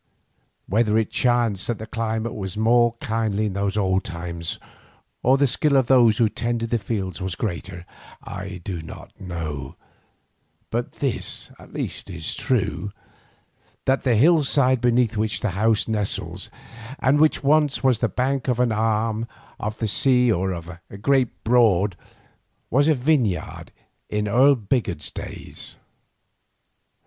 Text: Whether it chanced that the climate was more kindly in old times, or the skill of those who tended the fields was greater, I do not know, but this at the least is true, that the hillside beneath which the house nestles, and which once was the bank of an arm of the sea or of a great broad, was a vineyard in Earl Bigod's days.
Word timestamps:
Whether 0.65 0.97
it 0.97 1.11
chanced 1.11 1.67
that 1.67 1.77
the 1.77 1.85
climate 1.85 2.33
was 2.33 2.57
more 2.57 2.93
kindly 2.93 3.45
in 3.45 3.55
old 3.55 4.03
times, 4.03 4.57
or 5.21 5.37
the 5.37 5.45
skill 5.45 5.77
of 5.77 5.85
those 5.85 6.17
who 6.17 6.27
tended 6.27 6.71
the 6.71 6.79
fields 6.79 7.21
was 7.21 7.35
greater, 7.35 7.85
I 8.23 8.61
do 8.63 8.81
not 8.81 9.11
know, 9.21 9.75
but 10.71 10.93
this 10.93 11.51
at 11.59 11.71
the 11.71 11.77
least 11.77 12.09
is 12.09 12.33
true, 12.33 12.91
that 13.85 14.01
the 14.01 14.15
hillside 14.15 14.81
beneath 14.81 15.17
which 15.17 15.41
the 15.41 15.51
house 15.51 15.87
nestles, 15.87 16.49
and 16.97 17.19
which 17.19 17.43
once 17.43 17.83
was 17.83 17.99
the 17.99 18.09
bank 18.09 18.47
of 18.47 18.59
an 18.59 18.71
arm 18.71 19.27
of 19.59 19.77
the 19.77 19.87
sea 19.87 20.31
or 20.31 20.51
of 20.51 20.79
a 20.89 20.97
great 20.97 21.43
broad, 21.43 21.95
was 22.71 22.87
a 22.87 22.95
vineyard 22.95 23.71
in 24.09 24.27
Earl 24.27 24.55
Bigod's 24.55 25.11
days. 25.11 25.77